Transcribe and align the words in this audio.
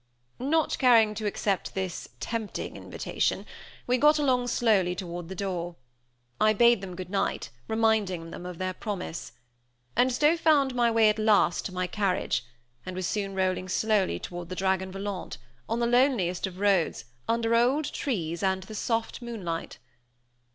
Not 0.39 0.79
caring 0.79 1.13
to 1.13 1.27
accept 1.27 1.75
this 1.75 2.07
tempting 2.19 2.75
invitation, 2.75 3.45
we 3.85 3.99
got 3.99 4.17
along 4.17 4.47
slowly 4.47 4.95
toward 4.95 5.29
the 5.29 5.35
door. 5.35 5.75
I 6.39 6.53
bade 6.53 6.81
them 6.81 6.95
good 6.95 7.11
night, 7.11 7.51
reminding 7.67 8.31
them 8.31 8.43
of 8.43 8.57
their 8.57 8.73
promise. 8.73 9.31
And 9.95 10.11
so 10.11 10.35
found 10.37 10.73
my 10.73 10.89
way 10.89 11.07
at 11.09 11.19
last 11.19 11.65
to 11.67 11.71
my 11.71 11.85
carriage; 11.85 12.43
and 12.83 12.95
was 12.95 13.05
soon 13.05 13.35
rolling 13.35 13.69
slowly 13.69 14.17
toward 14.17 14.49
the 14.49 14.55
Dragon 14.55 14.91
Volant, 14.91 15.37
on 15.69 15.79
the 15.79 15.85
loneliest 15.85 16.47
of 16.47 16.57
roads, 16.59 17.05
under 17.27 17.53
old 17.53 17.85
trees, 17.93 18.41
and 18.41 18.63
the 18.63 18.73
soft 18.73 19.21
moonlight. 19.21 19.77